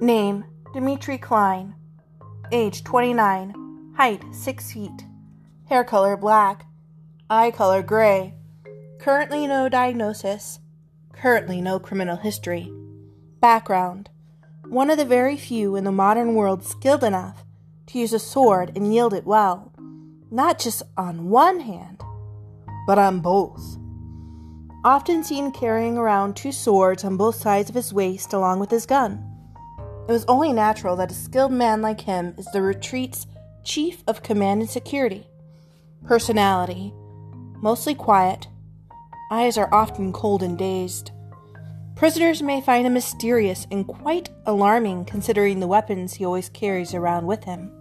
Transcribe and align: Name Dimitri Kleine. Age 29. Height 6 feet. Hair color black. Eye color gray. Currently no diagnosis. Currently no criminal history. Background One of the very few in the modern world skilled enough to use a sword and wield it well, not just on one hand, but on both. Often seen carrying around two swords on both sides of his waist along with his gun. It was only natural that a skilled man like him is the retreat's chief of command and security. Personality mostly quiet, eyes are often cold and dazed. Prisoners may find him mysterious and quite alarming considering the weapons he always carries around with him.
Name 0.00 0.44
Dimitri 0.74 1.16
Kleine. 1.16 1.74
Age 2.52 2.84
29. 2.84 3.94
Height 3.96 4.22
6 4.30 4.72
feet. 4.72 5.06
Hair 5.70 5.84
color 5.84 6.18
black. 6.18 6.66
Eye 7.30 7.50
color 7.50 7.82
gray. 7.82 8.34
Currently 9.00 9.46
no 9.46 9.70
diagnosis. 9.70 10.60
Currently 11.14 11.62
no 11.62 11.78
criminal 11.78 12.16
history. 12.16 12.70
Background 13.40 14.10
One 14.68 14.90
of 14.90 14.98
the 14.98 15.06
very 15.06 15.38
few 15.38 15.76
in 15.76 15.84
the 15.84 15.92
modern 15.92 16.34
world 16.34 16.62
skilled 16.62 17.02
enough 17.02 17.42
to 17.86 17.98
use 17.98 18.12
a 18.12 18.18
sword 18.18 18.72
and 18.76 18.90
wield 18.90 19.14
it 19.14 19.24
well, 19.24 19.72
not 20.30 20.58
just 20.58 20.82
on 20.98 21.30
one 21.30 21.60
hand, 21.60 22.02
but 22.86 22.98
on 22.98 23.20
both. 23.20 23.78
Often 24.84 25.24
seen 25.24 25.52
carrying 25.52 25.96
around 25.96 26.36
two 26.36 26.52
swords 26.52 27.02
on 27.02 27.16
both 27.16 27.36
sides 27.36 27.70
of 27.70 27.76
his 27.76 27.94
waist 27.94 28.34
along 28.34 28.60
with 28.60 28.70
his 28.70 28.84
gun. 28.84 29.35
It 30.08 30.12
was 30.12 30.24
only 30.28 30.52
natural 30.52 30.94
that 30.96 31.10
a 31.10 31.14
skilled 31.14 31.52
man 31.52 31.82
like 31.82 32.02
him 32.02 32.34
is 32.38 32.46
the 32.52 32.62
retreat's 32.62 33.26
chief 33.64 34.04
of 34.06 34.22
command 34.22 34.60
and 34.60 34.70
security. 34.70 35.26
Personality 36.06 36.92
mostly 37.62 37.94
quiet, 37.94 38.46
eyes 39.30 39.58
are 39.58 39.72
often 39.72 40.12
cold 40.12 40.42
and 40.42 40.56
dazed. 40.56 41.10
Prisoners 41.96 42.42
may 42.42 42.60
find 42.60 42.86
him 42.86 42.92
mysterious 42.92 43.66
and 43.70 43.86
quite 43.86 44.28
alarming 44.44 45.04
considering 45.04 45.58
the 45.58 45.66
weapons 45.66 46.14
he 46.14 46.24
always 46.24 46.48
carries 46.50 46.94
around 46.94 47.26
with 47.26 47.44
him. 47.44 47.72